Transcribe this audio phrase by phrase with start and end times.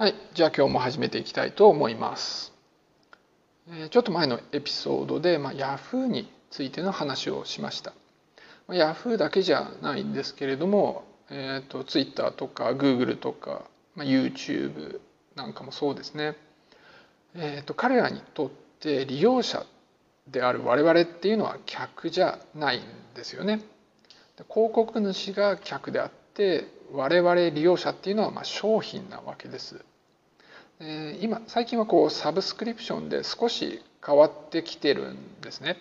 [0.00, 2.52] はい、じゃあ今日も始めていきたいと思います。
[3.68, 7.92] えちょっと前のエピソードで、まあ、Yahoo についての話をしました。
[8.68, 13.64] まあ Yahoo だけじゃないんですけれども、えー、と Twitter とか Google とか、
[13.96, 15.00] まあ、YouTube
[15.34, 16.36] なんかもそうですね。
[17.34, 19.66] えー、と彼らにとって利用者
[20.28, 22.82] である我々っていうのは客じゃないん
[23.16, 23.62] ですよね。
[24.48, 29.84] 広告主が客であって我々利用者っていうのはまあ商品なわけです。
[30.80, 35.76] え今最近はこうサブスクリプションで少し変わってきてるんですね。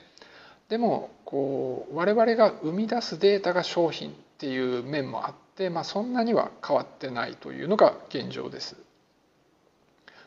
[0.69, 8.75] でもこう我々が生み出すデータが商品っていう面もあって、まあ、そんなには変わってないというのが現状です。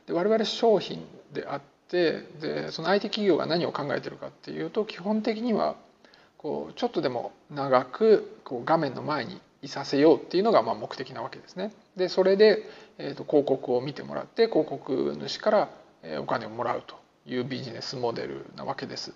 [0.06, 5.74] で我々商品であってでその相手企業が何を考えてるかっていうと基本的には
[6.38, 11.72] こうちょっとでも長くこう画面の前にいさせようっていうのがまあ目的なわけですね。
[11.96, 12.62] でそれで、
[12.98, 15.68] えー、と広告を見てもらって広告主から
[16.20, 19.12] お金をもらうというビジネスモデルなわけです。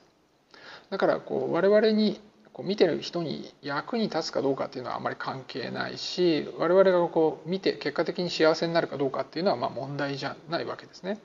[0.90, 2.20] だからこう我々に
[2.52, 11.18] こう見てる人に役に立つかどうかっていうのはあまり関係ないし我々がこう見て結果的に幸せになるかどうかっていうのはま問題じゃないわけですね。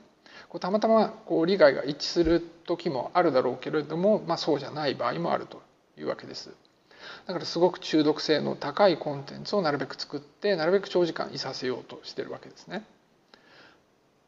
[0.48, 5.62] こうたまたまこう利害が一致する時もあるだろうけれども、まあ、そうじゃない場合もあると
[5.96, 6.50] いうわけです。
[7.26, 12.84] だからすごく中毒性の高いコンテンツをなるべく作ってなるべく長時間いさせようとしてるわけですね。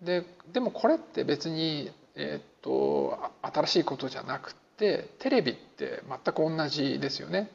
[0.02, 7.50] ででもこれって別に、えーっとあ新しいことじゃなくてテレビって全く同じですよね。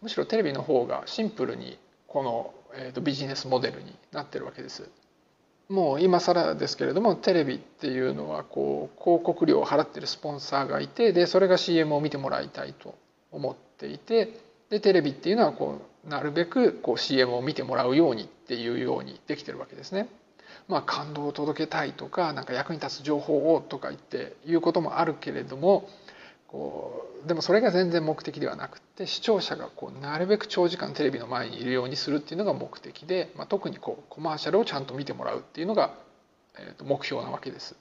[0.00, 4.88] むしろテレビの方がシンプルにこの、えーっとビジネスモデルになってるわけです。
[5.68, 12.94] もう今更ですけれどもテレビっていうのはこう広告料を払ってるスポンサーがいてでそれが CM を見てもらいたいと
[13.30, 14.38] 思っていて
[14.72, 20.08] でテレビっていうのはこうなるべくこう CM を見てもらうようにっていうようにできてるわけですね。
[20.66, 25.90] まあ、感動を届けたいとかなんか役に立つ情報をとか言っていうこともあるけれども
[26.46, 35.94] こうでもそれが全然目的ではなくて視聴者がこうなるべく長時間テレビの前にいるようにするっていうのが目的で、まあ、特にこうコマーシャルをちゃんと見てもらうっていうのが、
[36.58, 37.76] えーと目標なわけです。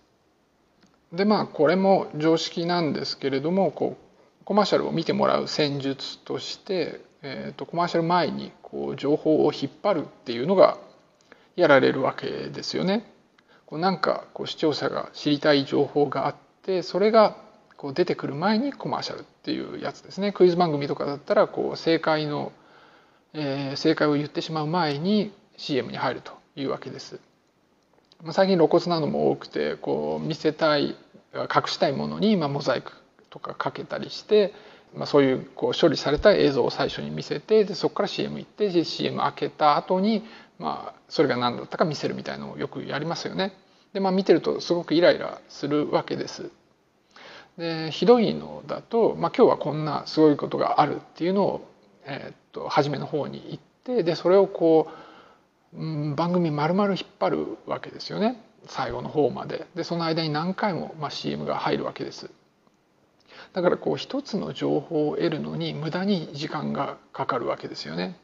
[1.13, 4.10] でまあこれも常識なんですけれどもこう
[4.45, 10.77] コマーシャルを見てもらう戦術として、えー、とコマーシャル前にこう情報を引っ張るっていうのが
[11.55, 13.05] やられるわけですよね。
[13.65, 17.37] こうなんかこう視聴者が知りたい情報があってそれが
[17.77, 20.31] こう出てくる前にコマーシャルっていうやつですね。
[20.31, 22.51] クイズ番組とかだったらこう正解の、
[23.33, 27.19] えー正解を言ってしまう前に CM に入るというわけです。
[28.23, 30.95] まあ最近露骨なのも多くてこう見せたい
[31.33, 32.91] 隠したいものにまあモザイク
[33.31, 34.53] とかかけたりして、
[34.93, 40.23] まあ、そういうこう処理された映像を最初に見せてでそこから CM 行って CM 開けた後に
[40.59, 43.53] まあそれが何だったか見せるみたいのをよくやりますよね。
[43.93, 46.51] でまあ見てるとすごくイライラするわけです。
[47.57, 51.67] でひどいのだと、まあ、今日はこんなすごいことがあるっていうのを、
[52.05, 54.89] えーっと初めの方に言ってでそれをこ
[55.73, 59.67] う、うん番組丸々引っ張るわけですよね最後の方まで。
[59.73, 62.29] でその間に何回も、まあ、CM が入るわけです。
[63.53, 68.17] だからこう一つの情報を得るのに無駄に時間がかかるわけですよね。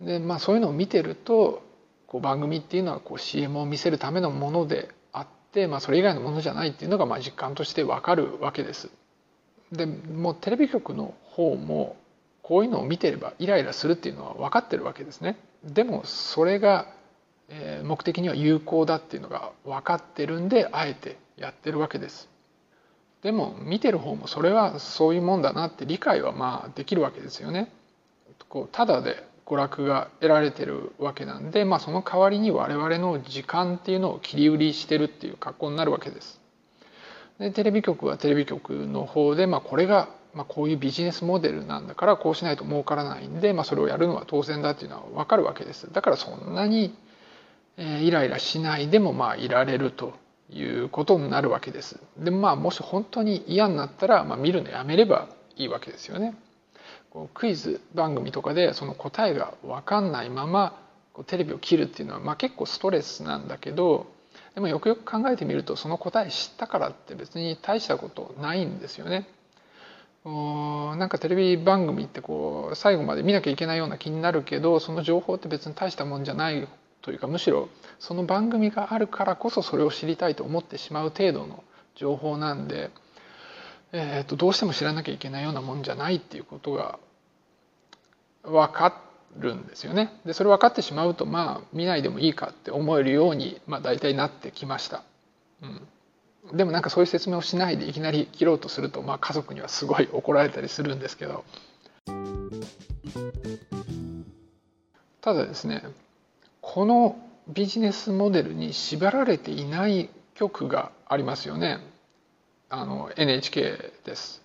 [0.00, 1.62] でまあそういうのを見てると
[2.06, 8.90] こう番組っていうのはこう CM を見せるためのものであって、まあ、それ以外のものじゃないっていうのがまあ実感としてわかるわけです。
[9.72, 11.96] でもうテレビ局の方も
[12.42, 15.38] こういうのを見てればイライラするっていうのは分かってるわけですね。
[15.64, 16.86] でもそれが
[17.48, 22.28] えー目的には有効だっていうのが分かってるんであえてやってるわけです。
[23.22, 27.72] でも見てる方もそれはそういうもんだなって理解はまあできるわけですよね。
[28.48, 36.40] こうただで娯楽が得られてるわけなんで、まあ、その代わりに我々の時間っていうのを切り売りしてるっていう格好になるわけです。
[37.38, 45.90] でテレビ局はテレビ局の方で、まあ、これが、まあ、こういうビジネスモデルなんだからこうしないと儲からないんで、まあ、それをやるのは当然だっていうのは分かるわけです。
[45.92, 46.94] だからそんなに
[47.78, 50.12] えーイライラしないでもまあいられると
[50.50, 52.00] いうことになるわけです。
[52.18, 56.34] でまあもし本当に嫌になったら、まあ、見るのやめればいいわけですよね。
[57.10, 60.80] こうクイズ番組とかでその答えが分かんないまま
[61.12, 64.06] こうテレビを切るっていうのは、まあ、結構ストレスなんだけど
[64.54, 69.26] でもよくよく考えてみるとその答え知ったからって別に大したことないんですよね。
[70.24, 76.68] なんかテレビ番組ってこう最後まで見なきゃいけないような気になるけどその情報って別に大したもんじゃない
[77.02, 77.68] というかむしろ
[77.98, 81.64] その番組があるからこそそれを知りたいと思ってしまう程度の
[81.94, 82.90] 情報なんで、
[83.92, 86.98] えー、とどうしても知らなきゃいけないようなもんじゃないっていうことが
[88.42, 89.02] 分か
[89.36, 90.12] るんですよね。
[90.24, 95.02] でそれ分かってしまうとまあ見ないでもいいかって思えるように、まあ、大体なってきました。
[95.62, 101.44] うん、でもなんかそういう説明をしないでいきなり切ろうとすると、まあ、家族にはすごい怒られたりするんですけど
[105.20, 105.82] ただですね
[106.70, 107.16] この
[107.48, 111.78] ビジネスモデルに縛られていない局がありますよね
[112.68, 114.42] あの NHK です。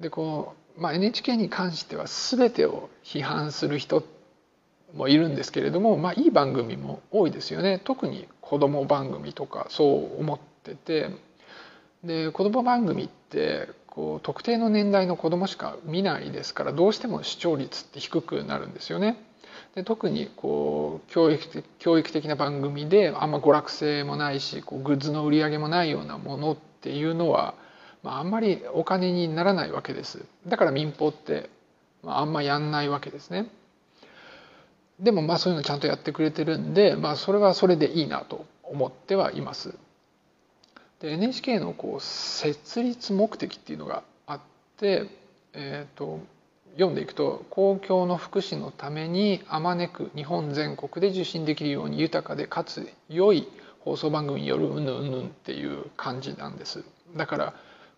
[0.00, 4.02] でこう、まあ、NHK に関しては全てを批判する人
[4.94, 11.10] もいるんですけれども、まあ、いい番組も多いですよね特に子ども番組とかそう思ってて
[12.02, 19.22] で子ども番組ってこう特定の年代の子どもしか見ないですからどうしても視聴率って低くなるんですよね。
[19.74, 27.54] で特にこう教育的教育的な番組であんま娯楽性もないしこうグッズの売り上げもないようなものっていうのは、
[28.02, 30.24] まあ、あんまりお金にならないわけです。
[30.46, 31.50] だから民放って、
[32.04, 33.48] まあ、あんまやんないわけですね。
[35.00, 39.74] でもまあそういうのちゃんとやってくれてるんで、まあ、それはそれでいいなと思ってはいます。
[41.00, 44.40] で NHK のこう設立目的っていうのがあっ
[44.76, 45.08] て
[45.52, 46.20] えっ、ー、と
[46.74, 53.48] 読んでいくと公共の福祉のためにあまねく日本全国で受信できるように豊かでかつ良い
[53.80, 56.84] 放送番組によるうんぬんうんぬんっていう感じなんです。
[57.16, 57.54] だから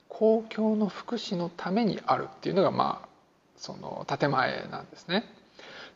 [0.08, 3.08] 公共の福祉のためにあるっていうのがまあ
[3.56, 5.24] その建前なんですね。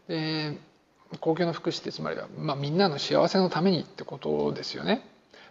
[0.09, 0.59] で
[1.21, 5.03] 公共の福祉ってつまりは、まあ、みんなの幸せのためにってことですよね。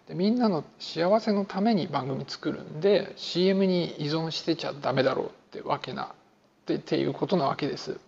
[0.08, 6.14] でみんなの幸せのために番組作るんで CM に依存してちゃダメだろうってわけな
[6.76, 8.00] っていうことなわけです。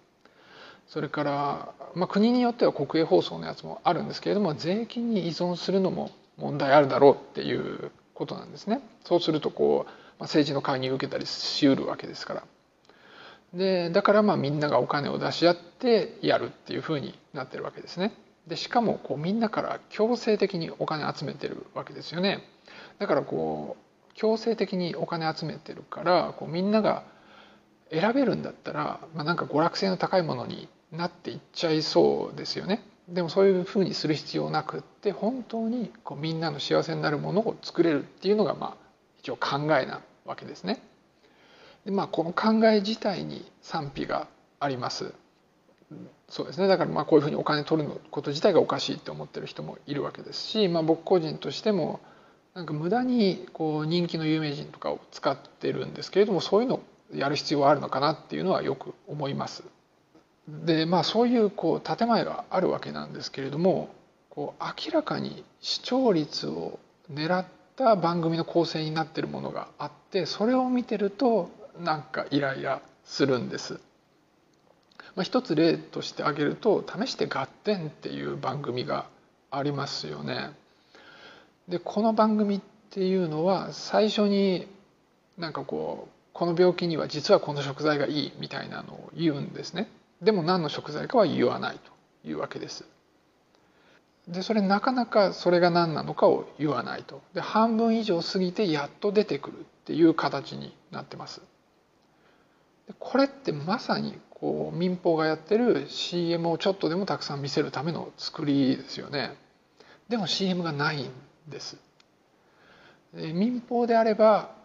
[0.88, 8.82] それから、まあ、国によっては国営放送のやつもあるんですけれども税金に依存するのも問題あるだろうっていうことなんですね。
[9.06, 12.44] そうするとこう、まあ、政治の介入を受けたりしうるわけですから。
[13.54, 18.14] でだからまあみんながお金を出し合ってやるっていうふうになってるわけですね。
[18.48, 22.44] でしかもこうみんなから強制的にお金集めてるわけですよね。
[23.00, 27.04] だからこう強制的にお金集めてるからこうみんなが
[27.92, 32.84] 選べるんだったら、まあ、なんか娯楽性の高いものになっていっちゃいそうですよね。
[33.08, 38.74] でもそういうふうにする必要なくって本当にこうみんなの幸せになるものを作れるっていうのがまあ
[39.20, 40.82] 一応考えなわけですね。
[41.86, 44.28] でまあこの考え自体に賛否が
[44.60, 45.14] あります。
[46.30, 52.00] そうですねだからまあこういうふうにお金取るのこと自体がおかしいって思ってる人もいるわけですし、まあ、僕個人としても
[52.54, 56.80] なんか無駄にこう人気の有名人とかを使ってるんですけれどもそういうの
[57.14, 59.64] やる必要はあるのかなっていうのはよく思います。
[60.48, 63.90] でまあそういうこう建前があるわけなんですけれども
[64.30, 66.80] こう明らかに視聴率を
[67.14, 71.50] 狙った番組の構成になってるものがあってそれを見てると
[71.80, 73.80] なんかイライラするんです。
[75.16, 79.06] まあ、一つ例として挙げると「試して合点」っていう番組が
[79.50, 80.52] ありますよね。
[81.68, 84.68] でこの番組っていうのは最初に
[85.38, 89.90] なんかこうこの病気には実はこの食材がいいみたいなのを言うんですね。
[90.22, 91.80] でも何の食材かは言わない
[92.24, 92.86] というわけです。
[94.28, 97.22] でそれなかなかそれが何なのかを言わないと。
[97.34, 101.42] で半分以上過ぎてやっと出てくるっていう形になってます。
[102.88, 109.36] でこれってまさにこう民放がやってる CM をちょっとでもたくさん見せるための作りですよね。
[110.08, 111.12] でも CM がないん
[111.48, 111.78] です。
[113.14, 114.61] 民放であれば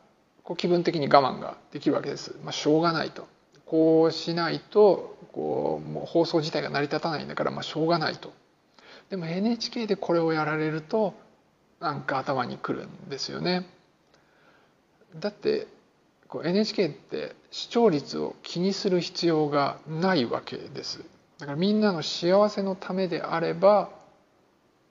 [0.47, 2.37] こう気分的に我慢ができるわけです。
[2.45, 3.27] まあ、しょうがないと。
[3.67, 8.33] こうしないとこうもう放送自体が成り立たないんだからまあしょうがないと。
[9.11, 11.15] でも NHK でこれをやられると
[11.81, 13.67] なんか頭にくるんですよね。
[15.19, 15.67] だって
[16.29, 21.03] こう NHK って視聴率を気にする必要がないわけです。
[21.39, 23.91] だからみんなの幸せのためであれば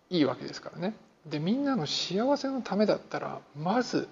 [0.09, 0.95] いいわけですからね。
[1.25, 4.09] でみんなの幸せのためだったらまず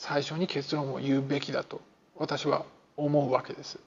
[0.00, 1.82] 最初に結論を言うべきだと
[2.16, 2.64] 私は
[2.96, 3.78] 思うわけです。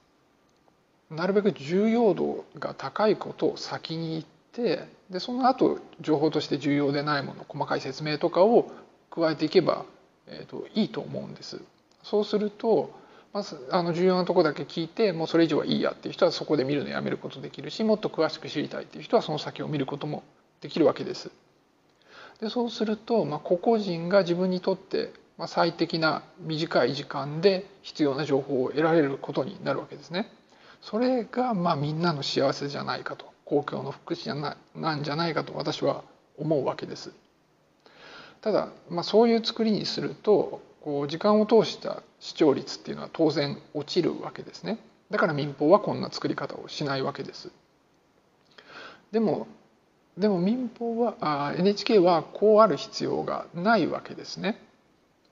[1.10, 8.72] なるべく重要度が高いことを先に言ってでその後情報として重要でないもの細かい説明とかを
[9.10, 9.86] 加えていけば、
[10.28, 11.60] えーと、いいと思うんです。
[12.04, 12.94] そうすると
[13.34, 20.22] まずあの重要なとこだけ聞いてもうそれ以上はいいやっていう人はそこで見るのやめることできるしもっと詳しく知りたいっていう人はその先を見ることも
[20.62, 21.32] できるわけです。
[22.40, 25.12] でそうすると、まあ、個々人が自分にとって
[25.44, 30.32] まあ、最適な短い時間で必要な情報を得られることになるわけですね。
[30.82, 36.06] それがまあみんなの幸せじゃないかと公共の福祉じゃななんじゃないかと私は
[36.38, 37.12] 思うわけです。
[38.40, 44.78] ただ、まあ、そういう作りにするとこう時間を通した視聴率っていうのは当然落ちるわけですね。
[45.12, 47.52] だから民放はこんな作り方をしないわけです。
[49.12, 49.48] でも
[50.18, 54.58] でも民放はあ NHK はこうある必要がないわけですね。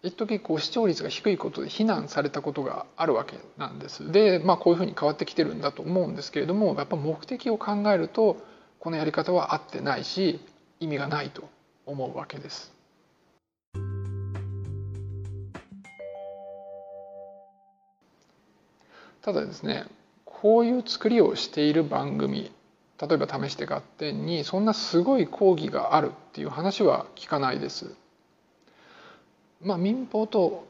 [0.03, 4.11] 一時こう視聴率が低いことで非難されたことがあるわけなんです。
[4.11, 8.37] で、まあ、こういうふうに変わってきてるんだと思うんですけれどもやっぱ目的を考えると
[8.79, 10.39] このやり方は合ってないし
[10.79, 11.47] 意味がないと
[11.85, 12.73] 思うわけです。
[19.21, 19.85] ただですね
[20.25, 22.51] こういう作りをしている番組
[22.99, 28.00] 例えば試して合点にそんなすごい講義があるっていう話は聞かないです。
[29.63, 30.67] まあ民放と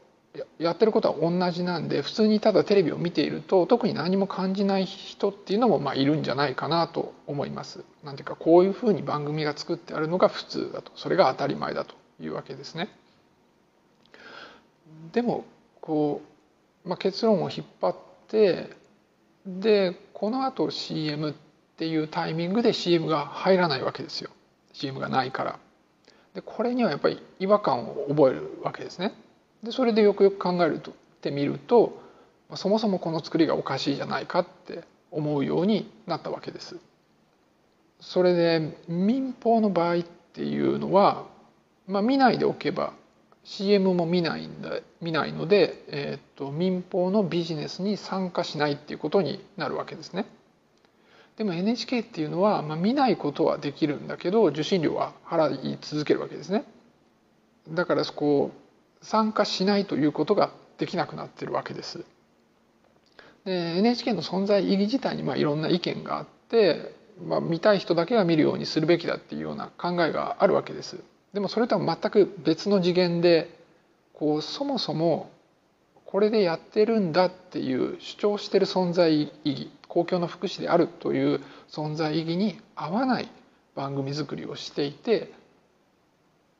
[0.58, 7.84] やってることは同じなんで普通にただテレビを見ていると特に何も感じない人っていうのもまあいるんじゃないかなと思います。
[8.02, 12.88] なんていうかこういうふうに番組が作ってあるのが普通だとそれが当たり前だというわけですね。
[15.12, 15.44] でも
[15.80, 16.22] こ
[16.84, 17.96] う、まあ、結論を引っ張っ
[18.28, 18.70] て
[19.46, 21.34] でこのあと CM っ
[21.76, 24.30] ていうタイミングで CM が入らないわけですよ
[24.72, 25.58] CM がないから。
[26.34, 29.12] でこれにはやっぱり違和感を覚えるわけですね。
[29.62, 32.00] でそれでよくよく考えるとってみると
[32.56, 36.76] そもそもこの作りがおかしいじゃないかって思うようになったわけです。
[38.00, 41.24] それで民放の場合っていうのは、
[41.86, 42.94] まあ、見ないでおけば
[43.44, 50.26] CM も見ないんだ見ないので、えーと、と民放のビジネスに参加しないっていうことになるわけですね。
[51.42, 56.64] でも NHK っていうのは、まあ、見ないことはできるんだけど受信料は払い続けるわけですね。
[57.68, 58.52] だからそこ
[59.00, 62.04] 参加しないということができなくなってるわけです。
[63.44, 66.94] で NHK の存在意義自体にまあいろんな意見があって、
[67.26, 71.02] まあ、見たい人だけが見るようにするべきだっていうような考えがあるわけです。
[71.34, 73.50] でもそれとは全く別の次元で
[74.12, 75.28] こうそもそも
[76.12, 81.40] これでやってるんだっていう主張してる存在意義公共の福祉であるという
[81.70, 83.30] 存在意義に合わない
[83.74, 85.32] 番組作りをしていて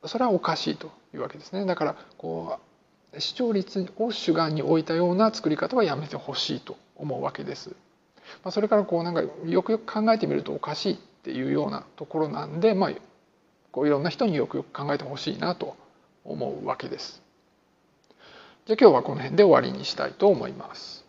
[0.05, 2.57] それはおかしいというわけですねだからこ
[3.13, 7.75] う視聴率を主眼に置いたような作り方はやめてほしいと思うわけです。
[8.43, 12.91] まあ、それからこうなんかよくよく考えてみるとおかしいっていうようなところなんで、まあ、
[13.71, 15.75] こういろんな人によくよく考えてほしいなと
[16.25, 17.22] 思うわけです。
[18.65, 21.02] じゃ今日はこの辺で終わりにしたいと思います。